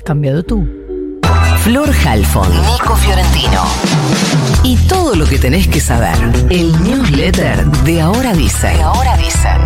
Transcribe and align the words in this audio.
has 0.00 0.02
cambiado 0.02 0.42
tú. 0.42 0.66
Flor 1.58 1.90
Halfon, 2.06 2.48
Nico 2.50 2.96
Fiorentino. 2.96 3.64
Y 4.64 4.76
todo 4.88 5.14
lo 5.14 5.26
que 5.26 5.38
tenés 5.38 5.68
que 5.68 5.78
saber. 5.78 6.16
El 6.48 6.72
newsletter 6.82 7.66
de 7.84 8.00
Ahora 8.00 8.32
Dicen. 8.32 8.76
De 8.76 8.82
Ahora 8.82 9.16
Dicen. 9.18 9.60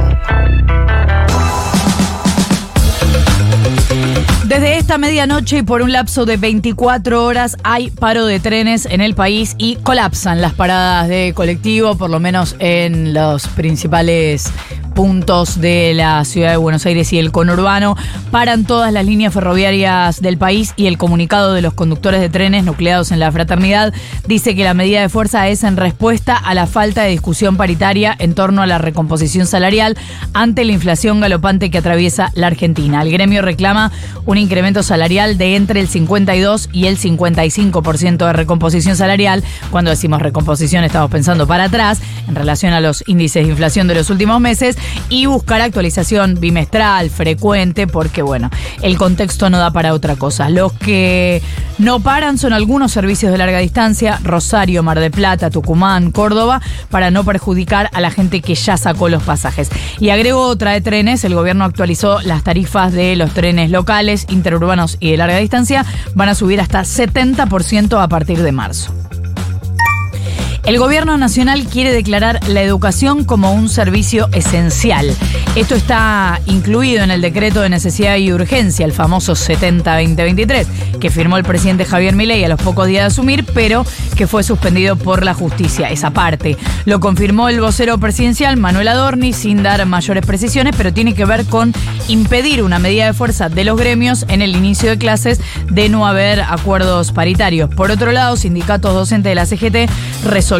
Desde 4.46 4.76
esta 4.76 4.98
medianoche 4.98 5.58
y 5.58 5.62
por 5.62 5.82
un 5.82 5.92
lapso 5.92 6.26
de 6.26 6.36
24 6.36 7.24
horas 7.24 7.56
hay 7.62 7.90
paro 7.90 8.26
de 8.26 8.40
trenes 8.40 8.86
en 8.86 9.00
el 9.00 9.14
país 9.14 9.54
y 9.56 9.76
colapsan 9.76 10.40
las 10.40 10.52
paradas 10.52 11.08
de 11.08 11.32
colectivo, 11.34 11.96
por 11.96 12.10
lo 12.10 12.20
menos 12.20 12.56
en 12.58 13.14
los 13.14 13.46
principales 13.48 14.50
puntos 14.94 15.60
de 15.60 15.92
la 15.94 16.24
ciudad 16.24 16.50
de 16.50 16.56
Buenos 16.56 16.86
Aires 16.86 17.12
y 17.12 17.18
el 17.18 17.32
conurbano. 17.32 17.96
Paran 18.30 18.64
todas 18.64 18.92
las 18.92 19.04
líneas 19.04 19.34
ferroviarias 19.34 20.22
del 20.22 20.38
país 20.38 20.72
y 20.76 20.86
el 20.86 20.96
comunicado 20.96 21.52
de 21.52 21.62
los 21.62 21.74
conductores 21.74 22.20
de 22.20 22.28
trenes 22.28 22.64
nucleados 22.64 23.10
en 23.10 23.18
la 23.18 23.30
fraternidad 23.30 23.92
dice 24.26 24.54
que 24.54 24.64
la 24.64 24.74
medida 24.74 25.00
de 25.00 25.08
fuerza 25.08 25.48
es 25.48 25.64
en 25.64 25.76
respuesta 25.76 26.36
a 26.36 26.54
la 26.54 26.66
falta 26.66 27.02
de 27.02 27.10
discusión 27.10 27.56
paritaria 27.56 28.14
en 28.18 28.34
torno 28.34 28.62
a 28.62 28.66
la 28.66 28.78
recomposición 28.78 29.46
salarial 29.46 29.96
ante 30.32 30.64
la 30.64 30.72
inflación 30.72 31.20
galopante 31.20 31.70
que 31.70 31.78
atraviesa 31.78 32.30
la 32.34 32.46
Argentina. 32.46 33.02
El 33.02 33.10
gremio 33.10 33.42
reclama 33.42 33.90
un 34.26 34.38
incremento 34.38 34.82
salarial 34.82 35.36
de 35.36 35.56
entre 35.56 35.80
el 35.80 35.88
52 35.88 36.68
y 36.72 36.86
el 36.86 36.98
55% 36.98 38.26
de 38.26 38.32
recomposición 38.32 38.96
salarial. 38.96 39.42
Cuando 39.70 39.90
decimos 39.90 40.22
recomposición 40.22 40.84
estamos 40.84 41.10
pensando 41.10 41.46
para 41.46 41.64
atrás 41.64 42.00
en 42.28 42.34
relación 42.34 42.72
a 42.72 42.80
los 42.80 43.04
índices 43.06 43.44
de 43.44 43.50
inflación 43.50 43.88
de 43.88 43.94
los 43.94 44.10
últimos 44.10 44.40
meses 44.40 44.76
y 45.08 45.26
buscar 45.26 45.60
actualización 45.60 46.38
bimestral, 46.40 47.10
frecuente, 47.10 47.86
porque 47.86 48.22
bueno, 48.22 48.50
el 48.82 48.96
contexto 48.96 49.50
no 49.50 49.58
da 49.58 49.70
para 49.70 49.92
otra 49.92 50.16
cosa. 50.16 50.48
Los 50.48 50.72
que 50.72 51.42
no 51.78 52.00
paran 52.00 52.38
son 52.38 52.52
algunos 52.52 52.92
servicios 52.92 53.32
de 53.32 53.38
larga 53.38 53.58
distancia, 53.58 54.20
Rosario, 54.22 54.82
Mar 54.82 55.00
del 55.00 55.10
Plata, 55.10 55.50
Tucumán, 55.50 56.10
Córdoba, 56.12 56.60
para 56.90 57.10
no 57.10 57.24
perjudicar 57.24 57.90
a 57.92 58.00
la 58.00 58.10
gente 58.10 58.40
que 58.40 58.54
ya 58.54 58.76
sacó 58.76 59.08
los 59.08 59.22
pasajes. 59.22 59.70
Y 59.98 60.10
agrego 60.10 60.42
otra 60.46 60.72
de 60.72 60.80
trenes, 60.80 61.24
el 61.24 61.34
gobierno 61.34 61.64
actualizó 61.64 62.20
las 62.22 62.44
tarifas 62.44 62.92
de 62.92 63.16
los 63.16 63.32
trenes 63.32 63.70
locales, 63.70 64.26
interurbanos 64.28 64.96
y 65.00 65.10
de 65.10 65.16
larga 65.16 65.38
distancia, 65.38 65.84
van 66.14 66.28
a 66.28 66.34
subir 66.34 66.60
hasta 66.60 66.82
70% 66.82 68.02
a 68.02 68.08
partir 68.08 68.42
de 68.42 68.52
marzo. 68.52 69.03
El 70.66 70.78
gobierno 70.78 71.18
nacional 71.18 71.66
quiere 71.66 71.92
declarar 71.92 72.40
la 72.48 72.62
educación 72.62 73.24
como 73.24 73.52
un 73.52 73.68
servicio 73.68 74.30
esencial. 74.32 75.14
Esto 75.56 75.74
está 75.74 76.40
incluido 76.46 77.04
en 77.04 77.10
el 77.10 77.20
decreto 77.20 77.60
de 77.60 77.68
necesidad 77.68 78.16
y 78.16 78.32
urgencia, 78.32 78.86
el 78.86 78.92
famoso 78.92 79.34
70-2023, 79.34 80.98
que 80.98 81.10
firmó 81.10 81.36
el 81.36 81.44
presidente 81.44 81.84
Javier 81.84 82.16
Milei 82.16 82.42
a 82.44 82.48
los 82.48 82.60
pocos 82.60 82.86
días 82.86 83.02
de 83.02 83.06
asumir, 83.08 83.44
pero 83.52 83.84
que 84.16 84.26
fue 84.26 84.42
suspendido 84.42 84.96
por 84.96 85.22
la 85.22 85.34
justicia. 85.34 85.90
Esa 85.90 86.12
parte 86.12 86.56
lo 86.86 86.98
confirmó 86.98 87.50
el 87.50 87.60
vocero 87.60 87.98
presidencial 87.98 88.56
Manuel 88.56 88.88
Adorni 88.88 89.34
sin 89.34 89.62
dar 89.62 89.84
mayores 89.84 90.24
precisiones, 90.24 90.74
pero 90.76 90.94
tiene 90.94 91.14
que 91.14 91.26
ver 91.26 91.44
con 91.44 91.74
impedir 92.08 92.62
una 92.62 92.78
medida 92.78 93.04
de 93.04 93.12
fuerza 93.12 93.50
de 93.50 93.64
los 93.64 93.78
gremios 93.78 94.24
en 94.28 94.40
el 94.40 94.56
inicio 94.56 94.88
de 94.88 94.96
clases 94.96 95.42
de 95.70 95.90
no 95.90 96.06
haber 96.06 96.40
acuerdos 96.40 97.12
paritarios. 97.12 97.68
Por 97.74 97.90
otro 97.90 98.12
lado, 98.12 98.38
sindicatos 98.38 98.94
docentes 98.94 99.30
de 99.30 99.34
la 99.34 99.44
CGT 99.46 99.90
resolvieron 100.24 100.53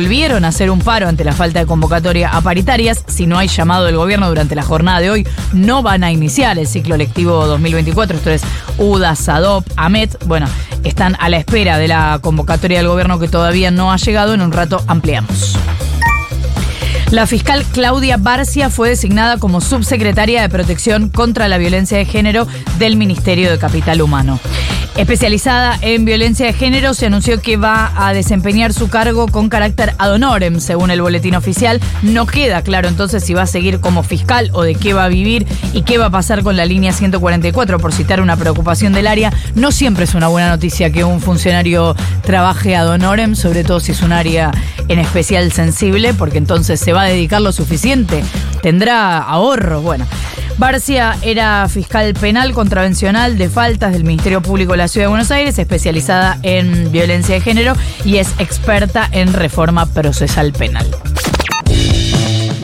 hacer 0.45 0.71
un 0.71 0.81
paro 0.81 1.09
ante 1.09 1.23
la 1.23 1.33
falta 1.33 1.61
de 1.61 1.67
convocatoria 1.67 2.31
a 2.31 2.41
paritarias. 2.41 3.05
Si 3.07 3.27
no 3.27 3.39
hay 3.39 3.47
llamado 3.47 3.85
del 3.85 3.97
gobierno 3.97 4.29
durante 4.29 4.57
la 4.57 4.63
jornada 4.63 4.99
de 5.01 5.11
hoy, 5.11 5.29
no 5.53 5.83
van 5.83 6.03
a 6.03 6.11
iniciar 6.11 6.59
el 6.59 6.67
ciclo 6.67 6.97
lectivo 6.97 7.47
2024. 7.47 8.17
Esto 8.17 8.31
es 8.31 8.43
UDA, 8.79 9.15
SADOP, 9.15 9.67
AMET. 9.77 10.25
Bueno, 10.27 10.49
están 10.83 11.17
a 11.21 11.29
la 11.29 11.37
espera 11.37 11.79
de 11.79 11.87
la 11.87 12.19
convocatoria 12.21 12.79
del 12.79 12.89
gobierno 12.89 13.21
que 13.21 13.29
todavía 13.29 13.71
no 13.71 13.93
ha 13.93 13.97
llegado. 13.97 14.35
En 14.35 14.41
un 14.41 14.51
rato 14.51 14.83
ampliamos. 14.89 15.57
La 17.15 17.29
fiscal 17.29 17.65
Claudia 17.71 18.17
Barcia 18.17 18.71
fue 18.71 18.89
designada 18.89 19.39
como 19.39 19.61
subsecretaria 19.61 20.43
de 20.43 20.49
Protección 20.49 21.11
contra 21.11 21.47
la 21.47 21.59
Violencia 21.59 21.97
de 21.97 22.07
Género 22.07 22.49
del 22.81 22.97
Ministerio 22.97 23.53
de 23.53 23.59
Capital 23.61 24.03
Humano. 24.03 24.41
Especializada 24.97 25.77
en 25.81 26.05
violencia 26.05 26.47
de 26.47 26.53
género, 26.53 26.95
se 26.95 27.07
anunció 27.07 27.41
que 27.41 27.57
va 27.57 27.93
a 27.97 28.13
desempeñar 28.13 28.73
su 28.73 28.89
cargo 28.89 29.27
con 29.27 29.49
carácter 29.49 29.93
ad 29.99 30.13
honorem, 30.13 30.61
según 30.61 30.93
el 30.93 31.03
boletín 31.03 31.35
oficial. 31.35 31.81
No 32.03 32.27
queda 32.27 32.63
claro 32.63 32.87
entonces 32.87 33.25
si 33.25 33.35
va 33.35 33.43
a 33.43 33.47
seguir 33.47 33.81
como 33.81 34.05
fiscal 34.05 34.51
o 34.53 34.63
de 34.63 34.77
qué 34.77 34.95
va 34.95 35.05
a 35.05 35.09
vivir 35.09 35.49
y 35.73 35.83
qué 35.83 35.99
va 35.99 36.07
a 36.07 36.11
pasar 36.11 36.45
con 36.45 36.57
la 36.57 36.65
línea 36.65 36.93
144, 36.93 37.81
por 37.81 37.93
citar 37.93 38.21
una 38.21 38.37
preocupación 38.37 38.93
del 38.93 39.09
área. 39.09 39.33
No 39.57 39.73
siempre 39.73 40.05
es 40.05 40.15
una 40.15 40.29
buena 40.29 40.51
noticia 40.51 40.93
que 40.93 41.03
un 41.03 41.21
funcionario 41.21 41.97
trabaje 42.23 42.77
ad 42.77 42.89
honorem, 42.89 43.35
sobre 43.35 43.65
todo 43.65 43.81
si 43.81 43.91
es 43.91 44.03
un 44.03 44.13
área 44.13 44.53
en 44.87 45.01
especial 45.01 45.51
sensible, 45.51 46.15
porque 46.15 46.39
entonces 46.39 46.79
se 46.79 46.93
va 46.93 47.04
a 47.05 47.09
dedicar 47.09 47.41
lo 47.41 47.53
suficiente, 47.53 48.25
tendrá 48.63 49.19
ahorro. 49.19 49.83
Bueno. 49.83 50.07
Barcia 50.57 51.17
era 51.23 51.69
fiscal 51.69 52.15
penal 52.15 52.55
contravencional 52.55 53.37
de 53.37 53.49
faltas 53.49 53.93
del 53.93 54.05
Ministerio 54.05 54.41
Público 54.41 54.73
de 54.73 54.79
la 54.79 54.89
Ciudad 54.89 55.07
de 55.07 55.11
Buenos 55.11 55.33
Aires, 55.33 55.59
especializada 55.59 56.39
en 56.43 56.93
violencia 56.93 57.35
de 57.35 57.41
género 57.41 57.75
y 58.05 58.19
es 58.19 58.29
experta 58.39 59.09
en 59.11 59.33
reforma 59.33 59.87
procesal 59.87 60.53
penal. 60.53 60.87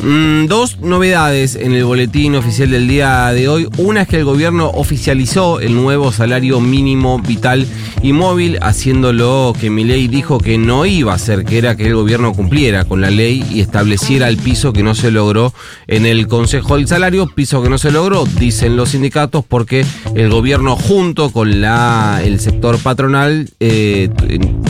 Mm, 0.02 0.46
dos 0.46 0.78
novedades 0.80 1.56
en 1.56 1.74
el 1.74 1.84
boletín 1.84 2.34
oficial 2.34 2.70
del 2.70 2.88
día 2.88 3.30
de 3.32 3.48
hoy. 3.48 3.68
Una 3.76 4.02
es 4.02 4.08
que 4.08 4.16
el 4.16 4.24
gobierno 4.24 4.70
oficializó 4.70 5.60
el 5.60 5.74
nuevo 5.74 6.10
salario 6.10 6.58
mínimo 6.58 7.18
vital 7.18 7.66
y 8.02 8.14
móvil, 8.14 8.58
haciendo 8.62 9.12
lo 9.12 9.52
que 9.60 9.68
Milei 9.68 10.08
dijo 10.08 10.38
que 10.38 10.56
no 10.56 10.86
iba 10.86 11.12
a 11.12 11.16
hacer, 11.16 11.44
que 11.44 11.58
era 11.58 11.76
que 11.76 11.86
el 11.86 11.94
gobierno 11.94 12.32
cumpliera 12.32 12.86
con 12.86 13.02
la 13.02 13.10
ley 13.10 13.44
y 13.50 13.60
estableciera 13.60 14.28
el 14.28 14.38
piso 14.38 14.72
que 14.72 14.82
no 14.82 14.94
se 14.94 15.10
logró 15.10 15.52
en 15.86 16.06
el 16.06 16.26
Consejo 16.28 16.76
del 16.76 16.88
Salario, 16.88 17.26
piso 17.26 17.62
que 17.62 17.68
no 17.68 17.76
se 17.76 17.90
logró, 17.90 18.24
dicen 18.38 18.76
los 18.76 18.90
sindicatos, 18.90 19.44
porque 19.46 19.84
el 20.14 20.30
gobierno 20.30 20.76
junto 20.76 21.30
con 21.30 21.60
la, 21.60 22.22
el 22.24 22.40
sector 22.40 22.78
patronal 22.78 23.50
eh, 23.60 24.08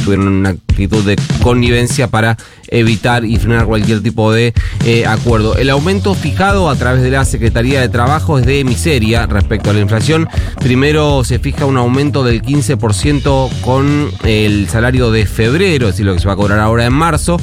tuvieron 0.05 0.27
una 0.27 0.49
actitud 0.51 1.05
de 1.05 1.17
connivencia 1.41 2.09
para 2.09 2.37
evitar 2.71 3.25
y 3.25 3.37
frenar 3.37 3.67
cualquier 3.67 4.03
tipo 4.03 4.33
de 4.33 4.55
eh, 4.85 5.07
acuerdo. 5.07 5.57
El 5.57 5.71
aumento 5.71 6.15
fijado 6.15 6.71
a 6.71 6.77
través 6.77 7.03
de 7.03 7.11
la 7.11 7.25
Secretaría 7.25 7.81
de 7.81 7.89
Trabajo 7.89 8.39
es 8.39 8.47
de 8.47 8.65
miseria 8.65 9.27
respecto 9.27 9.71
a 9.71 9.73
la 9.73 9.81
inflación. 9.81 10.29
Primero 10.61 11.25
se 11.25 11.39
fija 11.39 11.67
un 11.67 11.77
aumento 11.77 12.25
del 12.25 12.43
15% 12.43 13.61
con 13.61 14.11
el 14.25 14.69
salario 14.69 15.11
de 15.11 15.27
febrero, 15.27 15.89
es 15.89 15.95
decir, 15.95 16.07
lo 16.07 16.15
que 16.15 16.21
se 16.21 16.27
va 16.27 16.35
a 16.35 16.37
cobrar 16.37 16.59
ahora 16.59 16.87
en 16.87 16.93
marzo. 16.93 17.39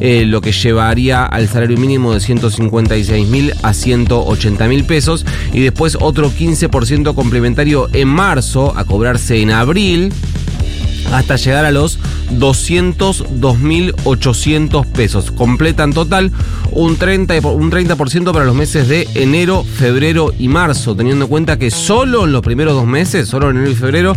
Eh, 0.00 0.24
lo 0.24 0.40
que 0.40 0.52
llevaría 0.52 1.26
al 1.26 1.48
salario 1.48 1.76
mínimo 1.76 2.14
de 2.14 2.20
156 2.20 3.26
mil 3.26 3.52
a 3.62 3.74
180 3.74 4.68
mil 4.68 4.84
pesos 4.84 5.26
y 5.52 5.60
después 5.60 5.98
otro 6.00 6.30
15% 6.30 7.14
complementario 7.16 7.88
en 7.92 8.06
marzo 8.06 8.72
a 8.76 8.84
cobrarse 8.84 9.42
en 9.42 9.50
abril 9.50 10.12
hasta 11.12 11.36
llegar 11.36 11.64
a 11.64 11.70
los 11.70 12.00
202.800 12.38 14.86
pesos. 14.86 15.30
Completan 15.30 15.92
total 15.92 16.32
un 16.72 16.98
30%, 16.98 17.54
un 17.54 17.70
30 17.70 17.96
para 18.32 18.44
los 18.44 18.54
meses 18.54 18.88
de 18.88 19.08
enero, 19.14 19.64
febrero 19.64 20.34
y 20.38 20.48
marzo, 20.48 20.94
teniendo 20.96 21.24
en 21.24 21.30
cuenta 21.30 21.58
que 21.58 21.70
solo 21.70 22.24
en 22.24 22.32
los 22.32 22.42
primeros 22.42 22.74
dos 22.74 22.86
meses, 22.86 23.28
solo 23.28 23.48
en 23.50 23.56
enero 23.56 23.72
y 23.72 23.76
febrero, 23.76 24.14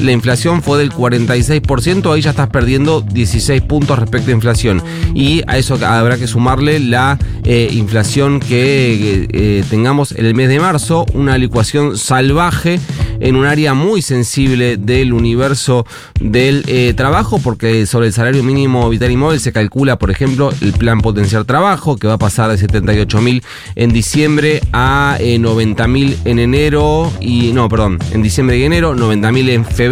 la 0.00 0.12
inflación 0.12 0.62
fue 0.62 0.78
del 0.78 0.90
46%, 0.92 2.12
ahí 2.12 2.22
ya 2.22 2.30
estás 2.30 2.48
perdiendo 2.48 3.02
16 3.02 3.62
puntos 3.62 3.98
respecto 3.98 4.30
a 4.30 4.34
inflación. 4.34 4.82
Y 5.14 5.42
a 5.46 5.58
eso 5.58 5.78
habrá 5.84 6.16
que 6.16 6.26
sumarle 6.26 6.80
la 6.80 7.18
eh, 7.44 7.68
inflación 7.72 8.40
que 8.40 9.28
eh, 9.30 9.64
tengamos 9.68 10.12
en 10.12 10.26
el 10.26 10.34
mes 10.34 10.48
de 10.48 10.58
marzo, 10.58 11.04
una 11.12 11.36
licuación 11.36 11.98
salvaje 11.98 12.80
en 13.20 13.36
un 13.36 13.44
área 13.44 13.74
muy 13.74 14.00
sensible 14.00 14.78
del 14.78 15.12
universo 15.12 15.84
del 16.20 16.64
eh, 16.66 16.94
trabajo, 16.96 17.38
porque 17.38 17.84
sobre 17.84 18.06
el 18.06 18.14
salario 18.14 18.42
mínimo 18.42 18.88
vital 18.88 19.10
y 19.10 19.16
móvil 19.16 19.40
se 19.40 19.52
calcula, 19.52 19.98
por 19.98 20.10
ejemplo, 20.10 20.50
el 20.62 20.72
plan 20.72 21.00
potenciar 21.00 21.44
trabajo, 21.44 21.98
que 21.98 22.06
va 22.06 22.14
a 22.14 22.18
pasar 22.18 22.50
de 22.50 22.56
78 22.56 23.20
mil 23.20 23.42
en 23.74 23.92
diciembre 23.92 24.62
a 24.72 25.18
90 25.20 25.86
mil 25.88 26.16
en 26.24 26.38
enero, 26.38 27.12
y 27.20 27.52
no, 27.52 27.68
perdón, 27.68 27.98
en 28.12 28.22
diciembre 28.22 28.56
y 28.56 28.64
enero, 28.64 28.94
90 28.94 29.32
mil 29.32 29.50
en 29.50 29.66
febrero 29.66 29.89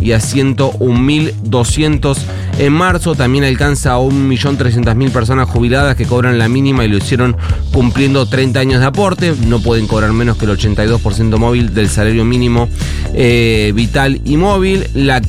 y 0.00 0.12
a 0.12 0.20
101 0.20 1.00
mil 1.00 1.34
200 1.44 2.18
en 2.58 2.72
marzo. 2.72 3.14
También 3.14 3.44
alcanza 3.44 3.94
a 3.94 3.98
1.300.000 3.98 5.10
personas 5.10 5.48
jubiladas 5.48 5.96
que 5.96 6.06
cobran 6.06 6.38
la 6.38 6.48
mínima 6.48 6.84
y 6.84 6.88
lo 6.88 6.96
hicieron 6.96 7.36
cumpliendo 7.72 8.26
30 8.26 8.60
años 8.60 8.80
de 8.80 8.86
aporte. 8.86 9.34
No 9.46 9.60
pueden 9.60 9.86
cobrar 9.86 10.12
menos 10.12 10.36
que 10.36 10.44
el 10.44 10.50
82% 10.52 11.38
móvil 11.38 11.74
del 11.74 11.88
salario 11.88 12.24
mínimo 12.24 12.68
eh, 13.14 13.72
vital 13.74 14.20
y 14.24 14.36
móvil. 14.36 14.86
La, 14.94 15.20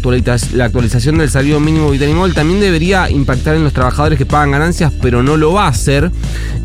la 0.54 0.66
actualización 0.66 1.18
del 1.18 1.30
salario 1.30 1.60
mínimo 1.60 1.90
vital 1.92 2.10
y 2.10 2.14
móvil 2.14 2.34
también 2.34 2.60
debería 2.60 3.10
impactar 3.10 3.56
en 3.56 3.64
los 3.64 3.74
trabajadores 3.74 4.18
que 4.18 4.26
pagan 4.26 4.52
ganancias, 4.52 4.92
pero 5.02 5.24
no 5.24 5.38
lo 5.38 5.54
va 5.54 5.66
a 5.66 5.70
hacer. 5.70 6.12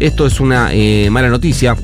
Esto 0.01 0.27
es 0.27 0.41
una 0.41 0.71
eh, 0.73 1.09
mala 1.11 1.29
noticia 1.29 1.77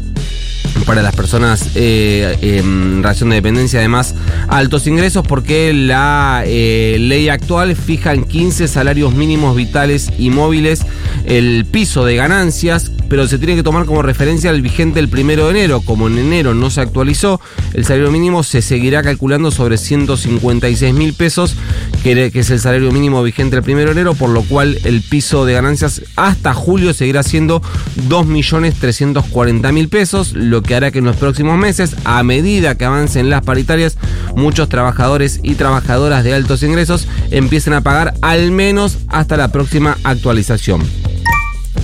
para 0.86 1.02
las 1.02 1.14
personas 1.14 1.70
eh, 1.74 2.36
en 2.42 3.02
relación 3.02 3.30
de 3.30 3.36
dependencia, 3.36 3.78
además 3.78 4.14
altos 4.48 4.86
ingresos, 4.86 5.26
porque 5.26 5.72
la 5.72 6.42
eh, 6.46 6.96
ley 7.00 7.28
actual 7.28 7.76
fija 7.76 8.12
en 8.12 8.24
15 8.24 8.68
salarios 8.68 9.14
mínimos 9.14 9.56
vitales 9.56 10.10
y 10.18 10.30
móviles 10.30 10.84
el 11.24 11.64
piso 11.64 12.04
de 12.04 12.16
ganancias, 12.16 12.90
pero 13.08 13.26
se 13.28 13.38
tiene 13.38 13.56
que 13.56 13.62
tomar 13.62 13.86
como 13.86 14.02
referencia 14.02 14.50
el 14.50 14.62
vigente 14.62 15.00
el 15.00 15.08
primero 15.08 15.46
de 15.46 15.50
enero. 15.52 15.80
Como 15.80 16.08
en 16.08 16.18
enero 16.18 16.54
no 16.54 16.70
se 16.70 16.80
actualizó, 16.80 17.40
el 17.72 17.84
salario 17.84 18.10
mínimo 18.10 18.42
se 18.42 18.62
seguirá 18.62 19.02
calculando 19.02 19.50
sobre 19.50 19.78
156 19.78 20.94
mil 20.94 21.14
pesos, 21.14 21.56
que, 22.04 22.30
que 22.30 22.40
es 22.40 22.50
el 22.50 22.60
salario 22.60 22.92
mínimo 22.92 23.22
vigente 23.22 23.56
el 23.56 23.62
primero 23.62 23.86
de 23.86 23.92
enero, 23.92 24.14
por 24.14 24.28
lo 24.28 24.42
cual 24.42 24.78
el 24.84 25.00
piso 25.00 25.46
de 25.46 25.54
ganancias 25.54 26.02
hasta 26.16 26.52
julio 26.52 26.92
seguirá 26.92 27.22
siendo 27.22 27.62
2.340.000 28.08 29.88
pesos, 29.88 30.34
lo 30.34 30.62
que 30.62 30.74
hará 30.74 30.90
que 30.90 30.98
en 30.98 31.06
los 31.06 31.16
próximos 31.16 31.58
meses, 31.58 31.96
a 32.04 32.22
medida 32.22 32.76
que 32.76 32.84
avancen 32.84 33.30
las 33.30 33.42
paritarias, 33.42 33.96
muchos 34.36 34.68
trabajadores 34.68 35.40
y 35.42 35.54
trabajadoras 35.54 36.24
de 36.24 36.34
altos 36.34 36.62
ingresos 36.62 37.08
empiecen 37.30 37.72
a 37.72 37.80
pagar 37.80 38.14
al 38.20 38.50
menos 38.50 38.98
hasta 39.08 39.38
la 39.38 39.48
próxima 39.48 39.96
actualización. 40.04 40.82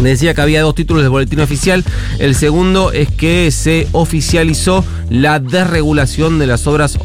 Decía 0.01 0.35
que 0.35 0.41
había 0.41 0.63
dos 0.63 0.75
títulos 0.75 1.03
del 1.03 1.11
boletín 1.11 1.41
oficial. 1.41 1.85
El 2.19 2.35
segundo 2.35 2.93
es 2.93 3.11
que 3.11 3.51
se 3.51 3.87
oficializó 3.93 4.85
la 5.11 5.41
desregulación 5.41 6.39
de 6.39 6.47
las 6.47 6.67
obras 6.67 6.99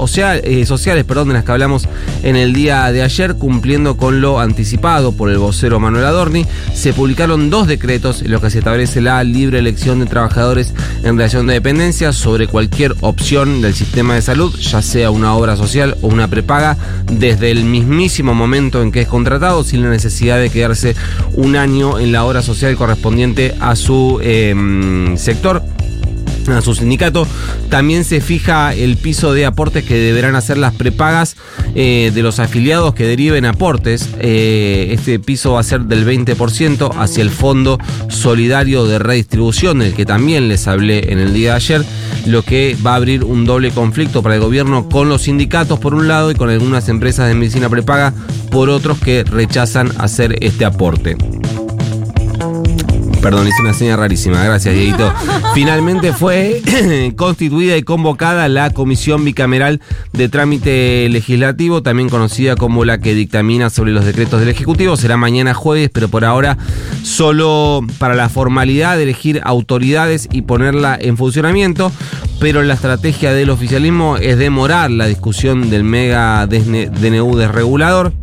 eh, 0.44 0.66
sociales 0.66 1.04
perdón, 1.06 1.30
de 1.30 1.34
las 1.34 1.44
que 1.44 1.52
hablamos 1.52 1.88
en 2.24 2.36
el 2.36 2.54
día 2.54 2.92
de 2.92 3.02
ayer, 3.02 3.36
cumpliendo 3.36 3.98
con 3.98 4.22
lo 4.22 4.40
anticipado 4.40 5.12
por 5.12 5.30
el 5.30 5.40
vocero 5.40 5.80
Manuel 5.80 6.06
Adorni. 6.06 6.46
Se 6.74 6.94
publicaron 6.94 7.50
dos 7.50 7.68
decretos 7.68 8.22
en 8.22 8.32
los 8.32 8.42
que 8.42 8.50
se 8.50 8.60
establece 8.60 9.02
la 9.02 9.24
libre 9.24 9.60
elección 9.60 10.00
de 10.00 10.06
trabajadores 10.06 10.74
en 11.04 11.18
relación 11.18 11.48
de 11.48 11.56
dependencia 11.56 12.14
sobre 12.14 12.48
cualquier 12.48 12.96
opción 13.02 13.62
del 13.62 13.74
sistema 13.74 14.16
de 14.16 14.22
salud, 14.22 14.56
ya 14.56 14.82
sea 14.82 15.12
una 15.12 15.36
obra 15.36 15.58
social 15.58 15.98
o 16.02 16.08
una 16.08 16.28
prepaga, 16.28 16.78
desde 17.12 17.52
el 17.52 17.66
mismísimo 17.66 18.34
momento 18.34 18.82
en 18.82 18.92
que 18.92 19.02
es 19.02 19.08
contratado, 19.08 19.64
sin 19.64 19.82
la 19.82 19.90
necesidad 19.90 20.40
de 20.40 20.50
quedarse 20.50 20.96
un 21.34 21.56
año 21.56 22.00
en 22.00 22.12
la 22.12 22.24
obra 22.24 22.42
social 22.42 22.76
correspondiente 22.86 23.56
a 23.60 23.76
su 23.76 24.20
em, 24.22 25.18
sector 25.18 25.64
a 26.54 26.62
su 26.62 26.76
sindicato. 26.76 27.28
También 27.70 28.04
se 28.04 28.22
fija 28.22 28.76
el 28.76 28.98
piso 28.98 29.34
de 29.34 29.48
aportes 29.48 29.84
que 29.84 29.96
deberán 29.96 30.36
hacer 30.36 30.60
las 30.60 30.76
prepagas 30.76 31.36
eh, 31.74 32.12
de 32.14 32.22
los 32.22 32.40
afiliados 32.40 32.94
que 32.94 33.08
deriven 33.08 33.46
aportes. 33.46 34.10
Eh, 34.20 34.90
este 34.92 35.18
piso 35.18 35.54
va 35.54 35.62
a 35.62 35.64
ser 35.64 35.82
del 35.82 36.06
20% 36.06 36.92
hacia 36.96 37.24
el 37.24 37.32
Fondo 37.32 37.80
Solidario 38.10 38.86
de 38.86 39.00
Redistribución, 39.00 39.80
del 39.80 39.96
que 39.96 40.06
también 40.06 40.48
les 40.48 40.68
hablé 40.68 41.12
en 41.12 41.18
el 41.18 41.34
día 41.34 41.52
de 41.52 41.56
ayer, 41.56 41.86
lo 42.28 42.44
que 42.44 42.78
va 42.86 42.94
a 42.94 42.98
abrir 42.98 43.24
un 43.24 43.46
doble 43.46 43.72
conflicto 43.72 44.22
para 44.22 44.36
el 44.36 44.42
gobierno 44.42 44.88
con 44.88 45.10
los 45.10 45.24
sindicatos 45.24 45.80
por 45.80 45.96
un 45.96 46.08
lado 46.08 46.30
y 46.30 46.36
con 46.36 46.52
algunas 46.52 46.88
empresas 46.90 47.28
de 47.28 47.34
medicina 47.34 47.70
prepaga 47.70 48.14
por 48.52 48.70
otros 48.70 49.00
que 49.00 49.24
rechazan 49.24 49.92
hacer 49.98 50.38
este 50.42 50.66
aporte. 50.66 51.18
Perdón, 53.26 53.48
hice 53.48 53.62
una 53.64 53.74
seña 53.74 53.98
rarísima. 53.98 54.44
Gracias, 54.44 54.76
Dieguito. 54.76 55.12
Finalmente 55.56 56.14
fue 56.14 56.62
constituida 57.18 57.76
y 57.76 57.82
convocada 57.82 58.48
la 58.50 58.70
Comisión 58.70 59.26
Bicameral 59.26 59.82
de 60.14 60.30
Trámite 60.30 61.10
Legislativo, 61.10 61.82
también 61.82 62.08
conocida 62.08 62.56
como 62.56 62.86
la 62.86 63.00
que 63.00 63.16
dictamina 63.16 63.72
sobre 63.72 63.94
los 63.94 64.06
decretos 64.06 64.42
del 64.42 64.50
Ejecutivo. 64.50 64.96
Será 64.96 65.18
mañana 65.18 65.56
jueves, 65.56 65.90
pero 65.92 66.08
por 66.08 66.24
ahora 66.24 66.60
solo 67.02 67.82
para 67.98 68.14
la 68.14 68.30
formalidad 68.30 68.96
de 68.96 69.04
elegir 69.04 69.42
autoridades 69.44 70.28
y 70.32 70.44
ponerla 70.44 70.96
en 71.02 71.18
funcionamiento. 71.18 71.92
Pero 72.40 72.62
la 72.62 72.76
estrategia 72.76 73.34
del 73.34 73.50
oficialismo 73.50 74.18
es 74.18 74.38
demorar 74.38 74.92
la 74.92 75.08
discusión 75.08 75.72
del 75.72 75.84
mega 75.84 76.46
DNU 76.46 77.38
desregulador. 77.38 78.14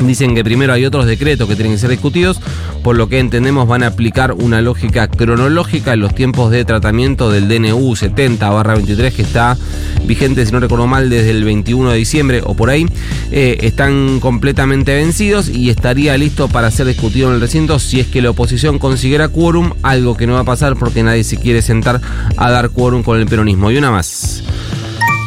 Dicen 0.00 0.34
que 0.34 0.44
primero 0.44 0.72
hay 0.72 0.84
otros 0.84 1.06
decretos 1.06 1.48
que 1.48 1.54
tienen 1.56 1.72
que 1.72 1.78
ser 1.78 1.90
discutidos, 1.90 2.40
por 2.82 2.96
lo 2.96 3.08
que 3.08 3.18
entendemos 3.18 3.66
van 3.66 3.82
a 3.82 3.88
aplicar 3.88 4.32
una 4.32 4.62
lógica 4.62 5.08
cronológica 5.08 5.94
en 5.94 6.00
los 6.00 6.14
tiempos 6.14 6.50
de 6.50 6.64
tratamiento 6.64 7.30
del 7.30 7.48
DNU 7.48 7.94
70-23 7.94 9.12
que 9.12 9.22
está 9.22 9.56
vigente, 10.04 10.46
si 10.46 10.52
no 10.52 10.60
recuerdo 10.60 10.86
mal, 10.86 11.10
desde 11.10 11.30
el 11.30 11.44
21 11.44 11.90
de 11.90 11.96
diciembre 11.96 12.40
o 12.44 12.54
por 12.54 12.70
ahí. 12.70 12.86
Eh, 13.30 13.58
están 13.62 14.20
completamente 14.20 14.94
vencidos 14.94 15.48
y 15.48 15.70
estaría 15.70 16.16
listo 16.16 16.48
para 16.48 16.70
ser 16.70 16.86
discutido 16.86 17.28
en 17.28 17.34
el 17.34 17.40
recinto 17.40 17.78
si 17.78 18.00
es 18.00 18.06
que 18.06 18.22
la 18.22 18.30
oposición 18.30 18.78
consiguiera 18.78 19.28
quórum, 19.28 19.72
algo 19.82 20.16
que 20.16 20.26
no 20.26 20.34
va 20.34 20.40
a 20.40 20.44
pasar 20.44 20.76
porque 20.76 21.02
nadie 21.02 21.24
se 21.24 21.38
quiere 21.38 21.62
sentar 21.62 22.00
a 22.36 22.50
dar 22.50 22.70
quórum 22.70 23.02
con 23.02 23.18
el 23.18 23.26
peronismo. 23.26 23.70
Y 23.70 23.76
una 23.76 23.90
más. 23.90 24.42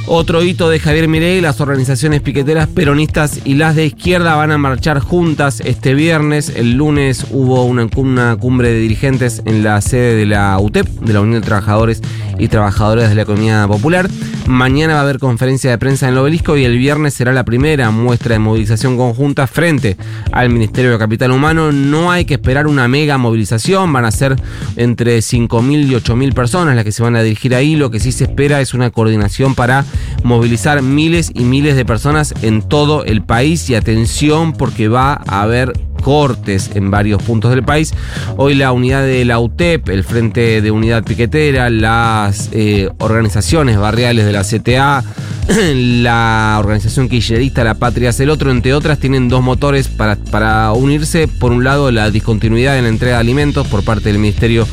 Otro 0.08 0.44
hito 0.44 0.70
de 0.70 0.80
Javier 0.80 1.08
Mirey, 1.08 1.42
las 1.42 1.62
organizaciones 1.62 2.22
piqueteras 2.22 2.68
peronistas 2.68 3.40
y 3.46 3.54
las 3.54 3.76
de 3.76 3.86
izquierda 3.86 4.36
van 4.36 4.52
a 4.52 4.58
marchar 4.58 5.00
juntas 5.00 5.62
este 5.64 5.94
viernes. 5.94 6.50
El 6.50 6.74
lunes 6.74 7.28
hubo 7.32 7.64
una, 7.64 7.88
cumbre 8.38 8.74
de 8.74 8.80
dirigentes 8.80 9.42
en 9.46 9.64
la 9.64 9.80
sede 9.80 10.16
de 10.16 10.26
la 10.26 10.58
UTEP, 10.60 10.88
de 10.88 11.14
la 11.14 11.22
Unión 11.22 11.40
de 11.40 11.46
Trabajadores 11.46 12.02
y 12.42 12.48
Trabajadoras 12.48 13.10
de 13.10 13.16
la 13.16 13.22
Economía 13.22 13.68
Popular. 13.68 14.10
Mañana 14.48 14.96
va 14.96 15.00
a 15.02 15.04
haber 15.04 15.20
conferencia 15.20 15.70
de 15.70 15.78
prensa 15.78 16.08
en 16.08 16.14
el 16.14 16.18
obelisco 16.18 16.58
y 16.58 16.66
el 16.66 16.76
viernes 16.78 17.14
será 17.14 17.32
la 17.32 17.46
primera 17.46 17.92
muestra 17.92 18.34
de 18.34 18.40
movilización 18.40 18.98
conjunta 18.98 19.46
frente 19.46 19.96
al 20.32 20.50
Ministerio 20.50 20.92
de 20.92 20.98
Capital 20.98 21.32
Humano. 21.32 21.72
No 21.72 22.12
hay 22.12 22.26
que 22.26 22.34
esperar 22.34 22.66
una 22.66 22.88
mega 22.88 23.20
movilización, 23.20 23.94
van 23.94 24.06
a 24.06 24.12
ser 24.12 24.36
entre 24.76 25.20
5.000 25.20 25.88
y 25.88 25.92
8.000 25.92 26.34
personas 26.34 26.76
las 26.76 26.84
que 26.84 26.92
se 26.92 27.04
van 27.04 27.16
a 27.16 27.22
dirigir 27.22 27.54
ahí. 27.54 27.76
Lo 27.76 27.92
que 27.92 28.00
sí 28.00 28.12
se 28.12 28.24
espera 28.24 28.60
es 28.60 28.74
una 28.74 28.90
coordinación 28.90 29.54
para 29.54 29.86
movilizar 30.24 30.82
miles 30.82 31.32
y 31.36 31.44
miles 31.44 31.76
de 31.76 31.86
personas 31.86 32.34
en 32.42 32.64
todo 32.64 33.06
el 33.06 33.22
país 33.22 33.70
y 33.70 33.76
atención 33.76 34.54
porque 34.54 34.88
va 34.88 35.22
a 35.28 35.44
haber 35.44 35.74
cortes 36.02 36.72
en 36.76 36.92
varios 36.92 37.22
puntos 37.24 37.52
del 37.52 37.64
país. 37.64 37.94
Hoy 38.38 38.56
la 38.56 38.72
unidad 38.72 39.04
de 39.04 39.24
la 39.26 39.40
UTEP, 39.40 39.90
el 39.90 40.04
Frente 40.04 40.62
de 40.62 40.72
Unidad 40.72 41.04
Piquetera, 41.04 41.70
las 41.70 42.50
eh, 42.52 42.90
organizaciones 43.00 43.78
barriales 43.78 44.26
de 44.26 44.32
la 44.32 44.44
CTA, 44.44 45.04
la 45.76 46.58
organización 46.60 47.10
kirchnerista 47.10 47.64
La 47.64 47.76
Patria 47.76 48.10
es 48.10 48.20
el 48.20 48.30
otro, 48.30 48.52
entre 48.52 48.74
otras, 48.74 49.00
tienen 49.00 49.30
dos 49.30 49.42
motores 49.42 49.88
para, 49.88 50.16
para 50.16 50.72
unirse. 50.74 51.28
Por 51.28 51.52
un 51.52 51.64
lado, 51.64 51.92
la 51.92 52.10
discontinuidad 52.12 52.78
en 52.78 52.84
la 52.84 52.90
entrega 52.90 53.16
de 53.16 53.22
alimentos 53.22 53.68
por 53.68 53.84
parte 53.84 54.10
del 54.10 54.20
Ministerio 54.20 54.68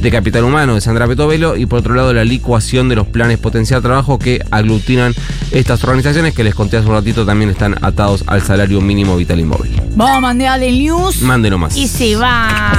de 0.00 0.10
Capital 0.10 0.44
Humano 0.44 0.74
de 0.74 0.80
Sandra 0.80 1.06
Petovelo 1.06 1.56
y 1.56 1.66
por 1.66 1.80
otro 1.80 1.94
lado, 1.94 2.12
la 2.12 2.24
licuación 2.24 2.88
de 2.88 2.96
los 2.96 3.06
planes 3.06 3.38
potencial 3.38 3.82
trabajo 3.82 4.18
que 4.18 4.42
aglutinan 4.50 5.14
estas 5.50 5.82
organizaciones 5.84 6.34
que 6.34 6.44
les 6.44 6.54
conté 6.54 6.76
hace 6.76 6.88
un 6.88 6.94
ratito 6.94 7.24
también 7.24 7.50
están 7.50 7.76
atados 7.82 8.24
al 8.26 8.42
salario 8.42 8.80
mínimo 8.80 9.16
vital 9.16 9.40
y 9.40 9.44
móvil. 9.44 9.80
Vamos 9.94 10.30
a 10.30 10.58
el 10.68 10.78
news. 10.78 11.22
Mande 11.22 11.50
nomás. 11.50 11.76
Y 11.76 11.86
se 11.88 12.16
va. 12.16 12.76